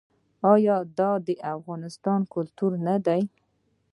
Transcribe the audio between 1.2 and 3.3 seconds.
د پښتنو کلتور نه دی؟